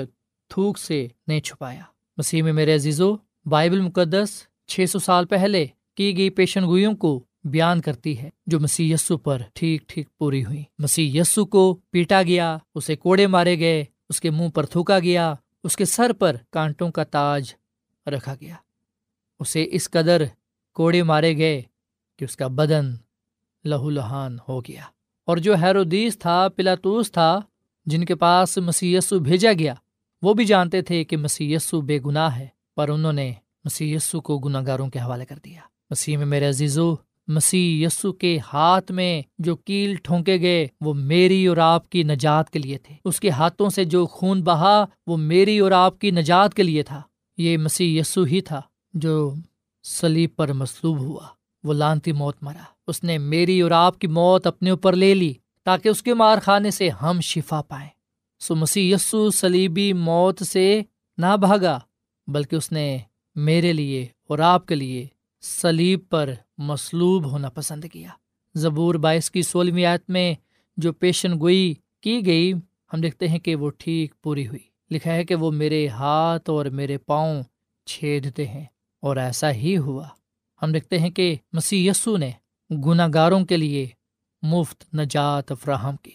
تھوک 0.49 0.77
سے 0.77 1.07
نہیں 1.27 1.39
چھپایا۔ 1.39 1.81
مسیح 2.17 2.43
میں 2.43 2.53
میرے 2.53 2.75
عزیزو، 2.75 3.15
بائبل 3.45 3.81
مقدس 3.81 4.29
چھ 4.67 4.85
سو 4.89 4.99
سال 4.99 5.25
پہلے 5.25 5.65
کی 5.95 6.17
گئی 6.17 6.29
پیشن 6.29 6.63
گوئیوں 6.63 6.93
کو 6.93 7.23
بیان 7.43 7.81
کرتی 7.81 8.17
ہے، 8.17 8.29
جو 8.45 8.59
مسیح 8.59 8.93
یسو 8.93 9.17
پر 9.17 9.41
ٹھیک 9.53 9.81
ٹھیک 9.87 10.17
پوری 10.17 10.45
ہوئی۔ 10.45 10.63
مسیح 10.79 11.21
یسو 11.21 11.45
کو 11.45 11.77
پیٹا 11.89 12.23
گیا، 12.23 12.57
اسے 12.75 12.95
کوڑے 12.95 13.27
مارے 13.27 13.59
گئے، 13.59 13.85
اس 14.09 14.21
کے 14.21 14.29
منہ 14.29 14.49
پر 14.49 14.65
تھوکا 14.65 14.99
گیا، 14.99 15.33
اس 15.63 15.77
کے 15.77 15.85
سر 15.85 16.13
پر 16.13 16.35
کانٹوں 16.49 16.91
کا 16.91 17.03
تاج 17.03 17.53
رکھا 18.05 18.35
گیا۔ 18.41 18.55
اسے 19.39 19.67
اس 19.71 19.89
قدر 19.89 20.23
کوڑے 20.73 21.03
مارے 21.03 21.37
گئے 21.37 21.61
کہ 22.17 22.25
اس 22.25 22.37
کا 22.37 22.47
بدن 22.47 22.91
لہو 23.65 23.89
لہان 23.89 24.37
ہو 24.49 24.61
گیا۔ 24.61 24.81
اور 25.25 25.37
جو 25.37 25.55
ہیرودیس 25.55 26.19
تھا، 26.19 26.47
پلاتوس 26.55 27.11
تھا، 27.11 27.39
جن 27.85 28.05
کے 28.05 28.15
پاس 28.15 28.57
مسی 28.57 28.97
بھیجا 29.23 29.53
گیا، 29.59 29.73
وہ 30.21 30.33
بھی 30.33 30.45
جانتے 30.45 30.81
تھے 30.81 31.03
کہ 31.03 31.17
مسی 31.17 31.55
بے 31.85 31.99
گناہ 32.05 32.35
ہے، 32.35 32.47
پر 32.75 32.89
انہوں 32.89 33.13
نے 33.13 33.33
مسی 33.65 33.97
کو 34.23 34.39
گناہ 34.39 34.61
گاروں 34.67 34.89
کے 34.89 34.99
حوالے 34.99 35.25
کر 35.25 35.35
دیا۔ 35.45 35.61
مسیح 35.89 36.17
میں 36.17 36.25
میرے 36.25 36.45
عزیزو، 36.45 36.95
مسیح 37.27 37.87
یسو 37.87 38.13
کے 38.13 38.39
ہاتھ 38.53 38.91
میں 38.91 39.21
جو 39.39 39.55
کیل 39.55 39.95
ٹھونکے 39.95 40.41
گئے، 40.41 40.67
وہ 40.81 40.93
میری 40.93 41.47
اور 41.47 41.57
آپ 41.57 41.89
کی 41.89 42.03
نجات 42.03 42.49
کے 42.49 42.59
لیے 42.59 42.77
تھے۔ 42.77 42.95
اس 43.05 43.19
کے 43.19 43.29
ہاتھوں 43.29 43.69
سے 43.69 43.83
جو 43.83 44.05
خون 44.05 44.43
بہا، 44.43 44.85
وہ 45.07 45.17
میری 45.17 45.59
اور 45.59 45.71
آپ 45.71 45.99
کی 45.99 46.11
نجات 46.11 46.53
کے 46.53 46.63
لیے 46.63 46.83
تھا۔ 46.83 47.01
یہ 47.37 47.57
مسیح 47.57 47.99
یسو 47.99 48.23
ہی 48.23 48.41
تھا 48.41 48.61
جو 48.93 49.33
سلیب 49.83 50.29
پر 50.35 50.53
مصلوب 50.53 50.99
ہوا۔ 50.99 51.38
وہ 51.63 51.73
لانتی 51.73 52.11
موت 52.11 52.35
مرا۔ 52.41 52.63
اس 52.87 53.03
نے 53.03 53.17
میری 53.17 53.61
اور 53.61 53.71
آپ 53.71 53.99
کی 53.99 54.07
موت 54.07 54.47
اپنے 54.47 54.69
اوپر 54.69 54.95
لے 54.95 55.13
لی 55.13 55.33
تاکہ 55.63 55.89
اس 55.89 56.03
کے 56.03 56.13
مار 56.13 56.37
خانے 56.43 56.71
سے 56.71 56.89
ہم 56.89 57.19
شفا 57.21 57.61
پائیں۔ 57.61 57.89
سو 58.39 58.55
مسیح 58.55 58.95
یسو 58.95 59.31
سلیبی 59.31 59.93
موت 59.93 60.43
سے 60.43 60.81
نہ 61.17 61.37
بھاگا، 61.37 61.79
بلکہ 62.27 62.55
اس 62.55 62.71
نے 62.71 62.97
میرے 63.35 63.73
لیے 63.73 64.07
اور 64.27 64.39
آپ 64.39 64.65
کے 64.65 64.75
لیے 64.75 65.07
سلیب 65.41 65.99
پر 66.09 66.33
مصلوب 66.57 67.31
ہونا 67.31 67.49
پسند 67.49 67.85
کیا۔ 67.85 68.09
زبور 68.55 68.95
بائیس 68.95 69.31
کی 69.31 69.41
سولہویں 69.41 69.85
آیت 69.85 70.09
میں 70.09 70.33
جو 70.77 70.93
پیشن 70.93 71.39
گوئی 71.39 71.73
کی 72.01 72.25
گئی، 72.25 72.53
ہم 72.93 73.01
دیکھتے 73.01 73.27
ہیں 73.27 73.39
کہ 73.39 73.55
وہ 73.55 73.69
ٹھیک 73.77 74.21
پوری 74.21 74.47
ہوئی۔ 74.47 74.59
لکھا 74.91 75.13
ہے 75.13 75.25
کہ 75.25 75.35
وہ 75.35 75.51
میرے 75.51 75.87
ہاتھ 75.87 76.49
اور 76.49 76.65
میرے 76.65 76.97
پاؤں 76.97 77.43
چھیدتے 77.85 78.47
ہیں 78.47 78.65
اور 79.01 79.17
ایسا 79.17 79.51
ہی 79.51 79.77
ہوا۔ 79.77 80.07
ہم 80.61 80.71
دیکھتے 80.71 80.99
ہیں 80.99 81.09
کہ 81.09 81.35
مسیح 81.53 81.89
یسو 81.91 82.17
نے 82.17 82.31
گناہ 82.69 83.07
گاروں 83.13 83.45
کے 83.45 83.57
لیے 83.57 83.87
مفت 84.41 84.83
نجات 84.93 85.51
فراہم 85.61 85.95
کی۔ 85.95 86.11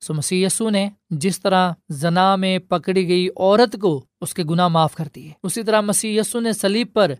سو 0.00 0.14
مسی 0.14 0.42
یسو 0.42 0.70
نے 0.70 0.88
جس 1.10 1.40
طرح 1.40 1.72
زنا 1.88 2.36
میں 2.36 2.58
پکڑی 2.58 3.08
گئی 3.08 3.28
عورت 3.28 3.76
کو 3.80 4.04
اس 4.20 4.34
کے 4.34 4.44
گناہ 4.44 4.68
معاف 4.68 4.94
کر 4.94 5.08
دیے، 5.14 5.32
اسی 5.42 5.62
طرح 5.62 5.80
مسیح 5.80 6.20
یسو 6.20 6.40
نے 6.40 6.52
سلیب 6.52 6.92
پر 6.92 7.12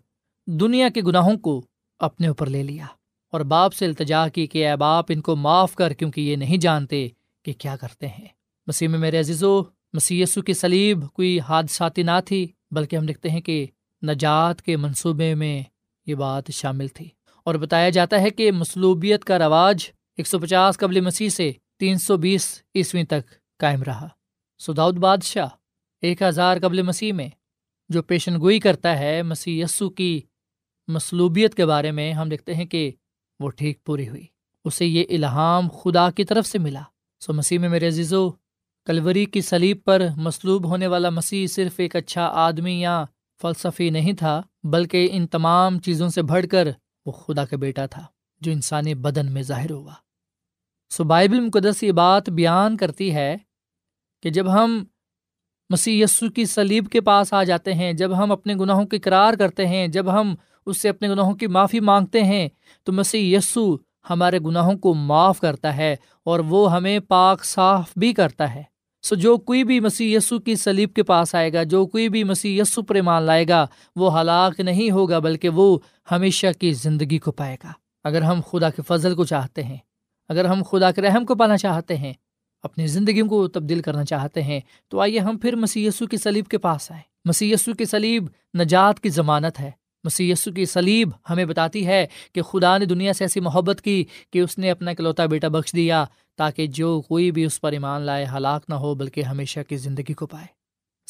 دنیا 0.47 0.89
کے 0.89 1.03
گناہوں 1.03 1.37
کو 1.37 1.63
اپنے 1.99 2.29
اوپر 2.29 2.47
لے 2.47 2.63
لیا 2.63 2.87
اور 3.33 3.41
باپ 3.41 3.75
سے 3.75 3.87
التجا 3.87 4.29
کی 4.29 4.47
کہ 4.47 4.69
اے 4.69 4.77
باپ، 4.77 5.05
ان 5.09 5.21
کو 5.21 5.37
معاف 5.37 5.75
کر 5.75 5.93
کیونکہ 5.93 6.21
یہ 6.21 6.37
نہیں 6.37 6.57
جانتے 6.57 7.09
کہ 7.45 7.53
کیا 7.53 7.77
کرتے 7.77 8.09
ہیں۔ 8.09 8.27
مسیح 8.67 8.89
میں 8.89 8.99
میرے 8.99 9.19
عزیزو 9.19 9.63
مسی 9.93 10.21
یسو 10.21 10.43
کی 10.43 10.53
سلیب 10.53 11.09
کوئی 11.13 11.41
حادثاتی 11.41 12.03
نہ 12.03 12.19
تھی، 12.25 12.47
بلکہ 12.71 12.97
ہم 12.97 13.05
لکھتے 13.05 13.31
ہیں 13.31 13.41
کہ 13.41 13.67
نجات 14.03 14.63
کے 14.63 14.77
منصوبے 14.77 15.35
میں 15.35 15.63
یہ 16.09 16.15
بات 16.15 16.51
شامل 16.53 16.89
تھی۔ 16.89 17.09
اور 17.45 17.55
بتایا 17.55 17.89
جاتا 17.89 18.21
ہے 18.21 18.31
کہ 18.31 18.53
مصلوبیت 18.53 19.25
کا 19.25 19.39
رواج 19.39 19.91
ایک 20.17 20.27
سو 20.27 20.39
پچاس 20.39 20.79
قبل 20.79 21.01
مسیح 21.01 21.29
سے 21.29 21.53
تین 21.79 21.99
سو 21.99 22.17
بیس 22.17 22.63
عیسویں 22.75 23.05
تک 23.05 23.35
قائم 23.59 23.83
رہا۔ 23.83 24.09
سداؤد 24.59 24.97
بادشاہ 24.97 25.49
ایک 26.03 26.23
ہزار 26.23 26.57
قبل 26.63 26.83
مسیح 26.83 27.13
میں 27.13 27.29
جو 27.89 28.03
پیشن 28.03 28.41
گوئی 28.41 28.61
کرتا 28.61 28.99
ہے 28.99 29.23
مسیح 29.23 29.65
یسو 29.65 29.91
کی 29.91 30.21
مصلوبیت 30.89 31.55
کے 31.55 31.67
بارے 31.67 31.91
میں 31.91 32.13
ہم 32.13 32.29
دیکھتے 32.29 32.55
ہیں 32.55 32.65
کہ 32.65 32.93
وہ 33.41 33.51
ٹھیک 33.51 33.85
پوری 33.85 34.09
ہوئی۔ 34.09 34.27
اسے 34.65 34.87
یہ 34.87 35.05
الہام 35.11 35.69
خدا 35.69 36.11
کی 36.11 36.25
طرف 36.25 36.47
سے 36.47 36.59
ملا۔ 36.59 36.83
سو 37.21 37.33
مسیح 37.33 37.59
میں 37.59 37.69
میرے 37.69 37.87
عزیزو، 37.87 38.31
کلوری 38.85 39.25
کی 39.25 39.41
سلیب 39.41 39.79
پر 39.85 40.07
مصلوب 40.17 40.67
ہونے 40.67 40.87
والا 40.87 41.11
مسیح 41.11 41.47
صرف 41.47 41.73
ایک 41.77 41.97
اچھا 41.97 42.27
آدمی 42.27 42.81
یا 42.81 43.05
فلسفی 43.43 43.91
نہیں 43.91 44.13
تھا 44.13 44.43
بلکہ 44.65 45.09
ان 45.13 45.27
تمام 45.27 45.79
چیزوں 45.79 46.09
سے 46.09 46.23
بڑھ 46.23 46.47
کر 46.51 46.69
وہ 47.07 47.13
خدا 47.13 47.45
کا 47.45 47.57
بیٹا 47.57 47.87
تھا 47.87 48.07
جو 48.41 48.53
انسانی 48.53 48.95
بدن 48.95 49.33
میں 49.33 49.43
ظاہر 49.43 49.71
ہوا۔ 49.71 49.93
سو 50.91 51.05
بائبل 51.05 51.41
مقدس 51.41 51.83
یہ 51.83 51.93
بات 51.93 52.31
بیان 52.31 52.77
کرتی 52.77 53.15
ہے 53.15 53.37
کہ 54.23 54.31
جب 54.31 54.53
ہم 54.53 54.85
مسیح 55.71 56.05
یسو 56.05 56.31
کی 56.31 56.45
سلیب 56.45 56.89
کے 56.89 57.01
پاس 57.01 57.33
آ 57.33 57.45
جاتے 57.45 57.75
ہیں، 57.75 57.93
جب 57.93 58.19
ہم 58.19 58.33
اپنے 58.33 58.55
گناہوں 58.55 58.87
کی 58.87 58.99
قرار 58.99 59.35
کرتے 59.35 59.67
ہیں، 59.67 59.89
جب 59.89 60.13
ہم 60.13 60.35
اس 60.67 60.81
سے 60.81 60.89
اپنے 60.89 61.09
گناہوں 61.09 61.35
کی 61.35 61.47
معافی 61.47 61.81
مانگتے 61.81 62.23
ہیں، 62.23 62.49
تو 62.85 62.93
مسیح 62.93 63.37
یسو 63.37 63.77
ہمارے 64.11 64.39
گناہوں 64.39 64.79
کو 64.79 64.95
معاف 64.95 65.41
کرتا 65.41 65.77
ہے 65.77 65.97
اور 66.25 66.39
وہ 66.39 66.73
ہمیں 66.73 67.01
پاک 67.01 67.45
صاف 67.45 67.93
بھی 67.97 68.13
کرتا 68.13 68.55
ہے۔ 68.55 68.63
سو 69.03 69.15
جو 69.15 69.37
کوئی 69.37 69.65
بھی 69.65 69.81
مسیح 69.81 70.17
یسو 70.17 70.39
کی 70.39 70.57
سلیب 70.57 70.95
کے 70.95 71.03
پاس 71.03 71.35
آئے 71.35 71.53
گا، 71.53 71.63
جو 71.63 71.87
کوئی 71.87 72.09
بھی 72.09 72.25
مسیح 72.25 72.63
یسو 72.63 72.83
پر 72.83 73.03
مان 73.03 73.23
لائے 73.23 73.49
گا، 73.49 73.67
وہ 73.97 74.21
ہلاک 74.21 74.61
نہیں 74.61 74.91
ہوگا، 74.91 75.19
بلکہ 75.19 75.49
وہ 75.49 75.79
ہمیشہ 76.11 76.47
کی 76.61 76.73
زندگی 76.73 77.19
کو 77.19 77.33
پائے 77.33 77.57
گا۔ 77.65 77.73
اگر 78.05 78.23
ہم 78.23 78.41
خدا 78.51 78.71
کے 78.71 78.83
فضل 78.89 79.15
کو 79.15 79.25
چاہتے 79.25 79.63
ہیں، 79.63 79.77
اگر 80.29 80.45
ہم 80.45 80.63
خدا 80.71 80.91
کے 80.91 81.03
رحم 81.03 81.25
کو 81.25 81.35
پانا 81.35 81.57
چاہتے 81.57 81.97
ہیں، 81.97 82.13
اپنی 82.63 82.87
زندگی 82.87 83.23
کو 83.23 83.49
تبدیل 83.49 83.83
کرنا 83.83 84.05
چاہتے 84.05 84.43
ہیں، 84.43 84.61
تو 84.89 85.01
آئیے 85.01 85.19
ہم 85.19 85.39
پھر 85.39 85.57
مسی 85.57 85.87
یسو 85.87 86.07
کی 86.07 86.17
سلیب 86.17 86.47
کے 86.47 86.59
پاس 86.59 86.91
آئیں۔ 86.91 87.03
مسی 87.25 87.53
یسو 87.53 87.73
کی 87.75 87.85
سلیب 87.85 88.25
نجات 88.59 89.01
کی 89.01 89.09
ضمانت 89.09 89.61
ہے۔ 89.61 89.71
مسی 90.09 90.31
یسو 90.31 90.53
کی 90.53 90.65
سلیب 90.65 91.11
ہمیں 91.31 91.45
بتاتی 91.45 91.87
ہے 91.87 92.07
کہ 92.33 92.43
خدا 92.43 92.79
نے 92.79 92.85
دنیا 92.85 93.13
سے 93.13 93.25
ایسی 93.25 93.41
محبت 93.41 93.81
کی 93.83 94.05
کہ 94.31 94.39
اس 94.39 94.59
نے 94.59 94.71
اپنا 94.71 94.91
اکلوتا 94.91 95.27
بیٹا 95.27 95.49
بخش 95.49 95.73
دیا 95.73 96.05
تاکہ 96.37 96.67
جو 96.67 97.01
کوئی 97.01 97.31
بھی 97.31 97.45
اس 97.45 97.61
پر 97.61 97.73
ایمان 97.73 98.03
لائے، 98.03 98.27
ہلاک 98.37 98.65
نہ 98.69 98.75
ہو، 98.75 98.95
بلکہ 98.95 99.23
ہمیشہ 99.23 99.61
کی 99.69 99.77
زندگی 99.77 100.13
کو 100.13 100.27
پائے۔ 100.27 100.47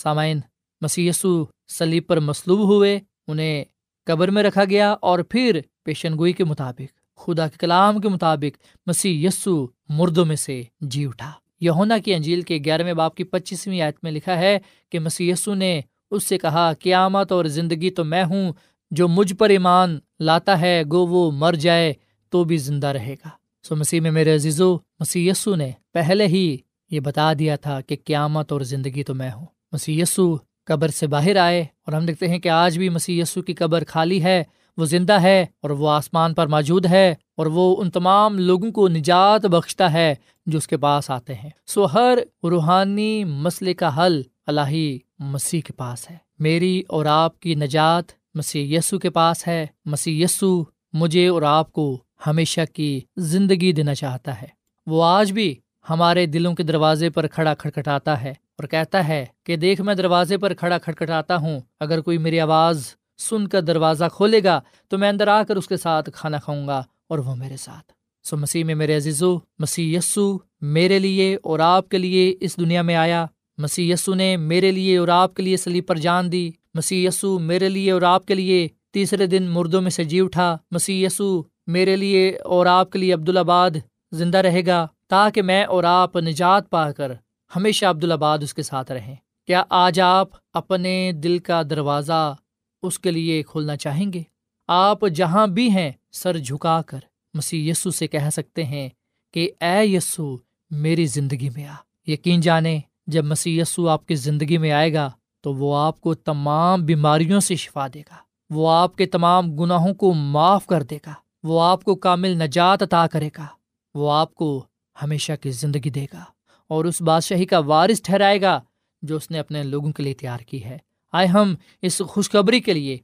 سامعین، 0.03 0.41
مسی 0.81 1.07
یسو 1.09 1.45
سلیب 1.69 2.07
پر 2.07 2.21
مصلوب 2.21 2.61
ہوئے، 2.61 2.99
انہیں 3.29 3.65
قبر 4.07 4.31
میں 4.31 4.43
رکھا 4.43 4.65
گیا 4.65 4.95
اور 5.01 5.19
پھر 5.19 5.61
پیشن 5.85 6.19
گوئی 6.19 6.33
کے 6.33 6.45
مطابق، 6.45 7.19
خدا 7.19 7.49
کے 7.49 7.57
کلام 7.59 8.01
کے 8.01 8.09
مطابق 8.09 8.63
مسیح 8.87 9.27
یسو 9.27 9.67
مردوں 9.89 10.25
میں 10.25 10.37
سے 10.37 10.63
جی 10.81 11.07
اٹھا۔ 11.07 11.33
یونا 11.61 11.99
کی 11.99 12.15
انجیل 12.15 12.43
کے 12.43 12.59
گیارہویں 12.65 12.95
باپ 12.95 13.15
کی 13.15 13.25
پچیسویں 13.25 13.81
آیت 13.81 13.97
میں 14.03 14.13
لکھا 14.13 14.39
ہے 14.39 14.59
کہ 14.91 14.99
مسی 14.99 15.31
یسو 15.31 15.55
نے 15.55 15.81
اس 16.11 16.25
سے 16.25 16.39
کہا، 16.39 16.73
قیامت 16.73 17.33
اور 17.33 17.45
زندگی 17.45 17.91
تو 17.91 18.05
میں 18.05 18.25
ہوں 18.25 18.53
جو 18.91 19.09
مجھ 19.09 19.35
پر 19.35 19.49
ایمان 19.49 19.99
لاتا 20.21 20.61
ہے، 20.61 20.83
گو 20.93 21.07
وہ 21.07 21.31
مر 21.31 21.53
جائے 21.53 21.93
تو 22.31 22.45
بھی 22.45 22.57
زندہ 22.57 22.87
رہے 22.87 23.15
گا۔ 23.15 23.29
سو 23.63 23.77
مسیح 23.77 24.01
میں 24.01 24.11
میرے 24.11 24.35
عزیزو 24.35 24.77
مسی 25.01 25.29
یسو 25.29 25.55
نے 25.55 25.71
پہلے 25.93 26.27
ہی 26.27 26.57
یہ 26.91 27.01
بتا 27.01 27.33
دیا 27.39 27.57
تھا 27.57 27.81
کہ 27.81 27.97
قیامت 28.05 28.53
اور 28.53 28.61
زندگی 28.61 29.03
تو 29.05 29.15
میں 29.15 29.31
ہوں۔ 29.31 29.47
مسی 29.73 30.01
یسو 30.01 30.37
قبر 30.65 30.89
سے 30.89 31.07
باہر 31.07 31.37
آئے 31.37 31.61
اور 31.61 31.93
ہم 31.93 32.07
دیکھتے 32.07 32.29
ہیں 32.29 32.39
کہ 32.39 32.49
آج 32.49 32.79
بھی 32.79 32.89
مسی 32.89 33.21
یسو 33.21 33.43
کی 33.43 33.55
قبر 33.55 33.83
خالی 33.89 34.23
ہے، 34.23 34.45
وہ 34.77 34.85
زندہ 34.85 35.23
ہے 35.23 35.47
اور 35.61 35.71
وہ 35.71 35.91
آسمان 35.91 36.35
پر 36.35 36.47
موجود 36.47 36.87
ہے 36.87 37.15
اور 37.37 37.47
وہ 37.47 37.77
ان 37.79 37.91
تمام 37.91 38.39
لوگوں 38.39 38.73
کو 38.73 38.89
نجات 38.89 39.47
بخشتا 39.47 39.93
ہے 39.93 40.15
جو 40.47 40.59
اس 40.59 40.67
کے 40.67 40.77
پاس 40.77 41.11
آتے 41.11 41.35
ہیں۔ 41.35 41.51
سو 41.67 41.87
ہر 41.87 42.19
روحانی 42.43 43.25
مسئلے 43.25 43.75
کا 43.75 44.07
حل 44.07 44.23
اللہ 44.47 44.97
مسیح 45.19 45.61
کے 45.61 45.73
پاس 45.73 46.11
ہے۔ 46.11 46.17
میری 46.39 46.83
اور 46.89 47.07
آپ 47.07 47.41
کی 47.41 47.55
نجات 47.55 48.18
مسیح 48.39 48.79
یسو 48.79 48.99
کے 48.99 49.11
پاس 49.11 49.49
ہے۔ 49.49 49.67
مسیح 49.85 50.25
یسو 50.25 50.65
مجھے 50.93 51.29
اور 51.29 51.43
آپ 51.43 51.73
کو 51.73 52.03
ہمیشہ 52.27 52.61
کی 52.73 53.01
زندگی 53.17 53.73
دینا 53.73 53.95
چاہتا 53.95 54.43
ہے۔ 54.43 54.47
وہ 54.87 55.05
آج 55.05 55.33
بھی 55.33 55.55
ہمارے 55.91 56.27
دلوں 56.27 56.55
کے 56.55 56.63
دروازے 56.63 57.11
پر 57.11 57.27
کھڑا 57.27 57.55
کھٹکھٹاتا 57.55 58.23
ہے 58.23 58.31
اور 58.31 58.65
کہتا 58.65 59.09
ہے 59.09 59.27
کہ 59.45 59.57
دیکھ، 59.57 59.81
میں 59.81 59.95
دروازے 59.95 60.39
پر 60.39 60.55
کھڑا 60.55 60.79
کھٹکھٹاتا 60.79 61.37
ہوں۔ 61.37 61.61
اگر 61.81 62.01
کوئی 62.01 62.19
میری 62.19 62.41
آواز 62.41 62.95
سن 63.19 63.49
کر 63.49 63.61
دروازہ 63.61 64.05
کھولے 64.13 64.45
گا 64.45 64.61
تو 64.89 64.99
میں 64.99 65.09
اندر 65.09 65.29
آ 65.29 65.43
کر 65.43 65.57
اس 65.57 65.69
کے 65.69 65.77
ساتھ 65.77 66.11
کھانا 66.15 66.39
کھاؤں 66.39 66.67
گا 66.69 66.83
اور 67.09 67.19
وہ 67.19 67.35
میرے 67.35 67.57
ساتھ۔ 67.57 67.93
سو 68.25 68.37
مسیح 68.37 68.65
میں 68.65 68.75
میرے 68.75 68.97
عزیزو، 68.97 69.39
مسیح 69.59 69.99
یسو 69.99 70.39
میرے 70.61 70.99
لیے 70.99 71.37
اور 71.43 71.59
آپ 71.59 71.89
کے 71.89 71.99
لیے 71.99 72.37
اس 72.41 72.57
دنیا 72.57 72.83
میں 72.83 72.95
آیا۔ 72.95 73.27
مسیح 73.59 73.93
یسو 73.93 74.15
نے 74.15 74.37
میرے 74.37 74.73
لیے 74.73 74.99
اور 74.99 75.09
آپ 75.09 75.35
کے 75.35 75.43
لیے 75.43 75.57
سلیب 75.57 75.87
پر 75.87 75.97
جان 75.97 76.33
دی۔ 76.33 76.51
مسیح 76.75 77.09
یسو 77.09 77.39
میرے 77.39 77.69
لیے 77.69 77.93
اور 77.93 78.03
آپ 78.03 78.27
کے 78.27 78.35
لیے 78.35 78.69
تیسرے 78.93 79.27
دن 79.27 79.43
مردوں 79.43 79.81
میں 79.81 79.91
سے 79.91 80.05
جی 80.05 80.21
اٹھا۔ 80.21 80.57
مسیح 80.71 81.07
یسو 81.07 81.43
میرے 81.67 81.97
لیے 81.97 82.37
اور 82.37 82.67
آپ 82.67 82.93
کے 82.93 82.99
لیے 82.99 83.13
عبدالآباد 83.13 83.71
زندہ 84.13 84.39
رہے 84.39 84.67
گا 84.67 84.87
تاکہ 85.09 85.43
میں 85.43 85.65
اور 85.65 85.85
آپ 85.85 86.17
نجات 86.17 86.71
پا 86.71 86.93
کر 86.93 87.13
ہمیشہ 87.57 87.87
عبدالآباد 87.87 88.39
اس 88.39 88.55
کے 88.55 88.63
ساتھ 88.63 88.93
رہیں۔ 88.93 89.15
کیا 89.47 89.65
آج 89.69 90.01
آپ 90.01 90.29
اپنے 90.53 91.13
دل 91.13 91.39
کا 91.39 91.63
دروازہ 91.63 92.37
اس 92.83 92.99
کے 92.99 93.11
لیے 93.11 93.43
کھولنا 93.43 93.77
چاہیں 93.77 94.13
گے؟ 94.13 94.23
آپ 94.69 94.99
جہاں 95.15 95.47
بھی 95.47 95.71
ہیں 95.71 95.93
سر 96.13 96.39
جھکا 96.39 96.83
کر 96.83 96.99
مسیح 97.35 97.71
یسو 97.71 97.91
سے 97.91 98.07
کہہ 98.07 98.31
سکتے 98.33 98.65
ہیں 98.65 98.89
کہ 99.35 99.51
اے 99.61 99.87
یسو، 99.87 100.37
میری 100.71 101.07
زندگی 101.07 101.51
میں 101.51 101.67
آ۔ 101.67 101.75
یقین 102.07 102.41
جانے 102.41 102.79
جب 103.09 103.25
مسی 103.25 103.61
آپ 103.89 104.07
کی 104.07 104.15
زندگی 104.15 104.59
میں 104.59 104.73
آئے 104.73 104.95
گا، 104.95 105.11
تو 105.41 105.55
وہ 105.55 105.77
آپ 105.77 106.01
کو 106.01 106.15
تمام 106.15 106.85
بیماریوں 106.85 107.41
سے 107.41 107.57
شفا 107.57 107.87
دے 107.95 108.01
گا۔ 108.01 108.15
وہ 108.51 108.71
آپ 108.71 108.97
کے 108.97 109.07
تمام 109.07 109.57
گناہوں 109.57 109.95
کو 109.95 110.15
معاف 110.15 110.67
کر 110.67 110.83
دے 110.83 110.99
گا۔ 111.07 111.13
وہ 111.43 111.63
آپ 111.63 111.85
کو 111.85 111.95
کامل 111.95 112.31
نجات 112.31 112.83
عطا 112.83 113.07
کرے 113.07 113.29
گا۔ 113.39 113.47
وہ 113.95 114.13
آپ 114.13 114.35
کو 114.35 114.65
ہمیشہ 115.03 115.33
کی 115.41 115.51
زندگی 115.51 115.91
دے 115.91 116.07
گا۔ 116.13 116.25
اور 116.69 116.85
اس 116.85 117.03
بادشاہی 117.03 117.45
کا 117.45 117.59
وارث 117.59 118.03
ٹھہرائے 118.03 118.41
گا 118.41 118.61
جو 119.03 119.17
اس 119.17 119.31
نے 119.31 119.39
اپنے 119.39 119.63
لوگوں 119.63 119.93
کے 119.93 120.03
لیے 120.03 120.15
تیار 120.15 120.39
کی 120.39 120.65
ہے۔ 120.65 120.79
آئے 121.13 121.27
ہم 121.27 121.55
اس 121.83 122.03
خوشخبری 122.09 122.61
کے 122.61 122.73
لیے۔ 122.73 122.99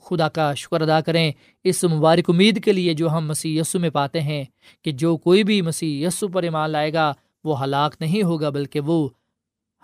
خدا 0.00 0.28
کا 0.28 0.54
شکر 0.54 0.80
ادا 0.80 1.00
کریں 1.00 1.32
اس 1.64 1.84
مبارک 1.84 2.30
امید 2.30 2.64
کے 2.64 2.72
لیے 2.72 2.94
جو 2.94 3.10
ہم 3.10 3.26
مسیح 3.28 3.60
یسو 3.60 3.78
میں 3.78 3.90
پاتے 3.90 4.20
ہیں 4.20 4.44
کہ 4.82 4.92
جو 4.92 5.16
کوئی 5.16 5.44
بھی 5.44 5.62
مسیح 5.62 6.06
یسو 6.06 6.28
پر 6.28 6.42
ایمان 6.42 6.70
لائے 6.70 6.92
گا، 6.92 7.12
وہ 7.44 7.62
ہلاک 7.62 7.94
نہیں 8.00 8.22
ہوگا، 8.22 8.50
بلکہ 8.50 8.80
وہ 8.80 9.08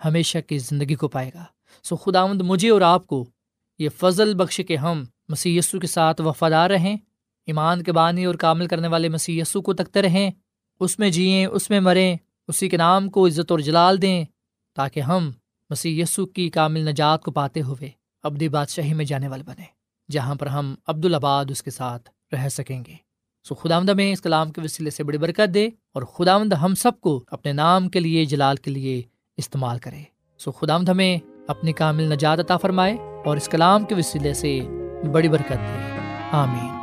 ہمیشہ 0.05 0.37
کی 0.47 0.57
زندگی 0.57 0.95
کو 0.95 1.07
پائے 1.07 1.31
گا۔ 1.33 1.43
سو 1.83 1.95
خدا 1.95 2.25
مند 2.25 2.41
مجھے 2.41 2.69
اور 2.69 2.81
آپ 2.81 3.07
کو 3.07 3.25
یہ 3.79 3.89
فضل 3.89 4.33
بخش 4.35 4.61
کے 4.67 4.75
ہم 4.75 5.03
مسی 5.29 5.59
کے 5.81 5.87
ساتھ 5.87 6.21
وفادار 6.21 6.69
رہیں، 6.69 6.97
ایمان 7.45 7.83
کے 7.83 7.91
بانی 7.91 8.25
اور 8.25 8.35
کامل 8.35 8.67
کرنے 8.67 8.87
والے 8.87 9.09
مسی 9.09 9.41
کو 9.65 9.73
تکتے 9.73 10.01
رہیں، 10.01 10.31
اس 10.79 10.99
میں 10.99 11.09
جئیں، 11.09 11.45
اس 11.45 11.69
میں 11.69 11.79
مریں، 11.79 12.17
اسی 12.47 12.69
کے 12.69 12.77
نام 12.77 13.09
کو 13.09 13.27
عزت 13.27 13.51
اور 13.51 13.59
جلال 13.59 14.01
دیں، 14.01 14.23
تاکہ 14.75 14.99
ہم 14.99 15.31
مسی 15.69 16.03
کی 16.35 16.49
کامل 16.49 16.89
نجات 16.89 17.23
کو 17.23 17.31
پاتے 17.31 17.61
ہوئے 17.61 17.89
ابدی 18.23 18.49
بادشاہی 18.49 18.93
میں 18.93 19.05
جانے 19.05 19.27
والے 19.27 19.43
بنے 19.43 19.63
جہاں 20.11 20.35
پر 20.35 20.47
ہم 20.47 20.75
عبدالآباد 20.87 21.45
اس 21.49 21.63
کے 21.63 21.71
ساتھ 21.71 22.09
رہ 22.31 22.49
سکیں 22.49 22.83
گے۔ 22.87 22.95
سو 23.43 23.55
خدا 23.55 23.79
میں 23.79 24.13
اس 24.13 24.21
کلام 24.21 24.51
کے 24.51 24.61
وسیلے 24.61 24.89
سے 24.89 25.03
بڑی 25.03 25.17
برکت 25.17 25.53
دے 25.53 25.69
اور 25.93 26.03
خدا 26.03 26.37
ہم 26.61 26.75
سب 26.75 27.01
کو 27.01 27.23
اپنے 27.27 27.53
نام 27.53 27.89
کے 27.89 27.99
لیے، 27.99 28.25
جلال 28.25 28.55
کے 28.55 28.71
لیے 28.71 29.01
استعمال 29.37 29.77
کرے۔ 29.77 30.03
سو 30.37 30.51
خدا 30.51 30.75
ہمیں 30.75 31.17
اپنی 31.47 31.73
کامل 31.73 32.03
نجات 32.03 32.39
عطا 32.39 32.57
فرمائے 32.57 32.97
اور 33.25 33.37
اس 33.37 33.49
کلام 33.49 33.85
کے 33.85 33.95
وسیلے 33.95 34.33
سے 34.33 34.59
بڑی 35.11 35.29
برکت 35.29 35.49
دے۔ 35.49 35.99
آمین۔ 36.31 36.77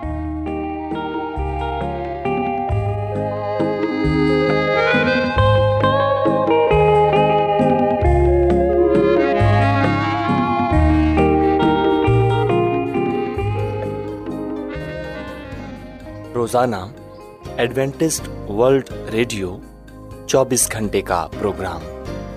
روزانہ 16.35 16.77
ایڈوینٹسٹ 17.57 18.51
ورلڈ 18.51 18.91
ریڈیو 19.13 19.59
چوبیس 20.27 20.73
گھنٹے 20.73 21.01
کا 21.01 21.29
پروگرام۔ 21.39 21.81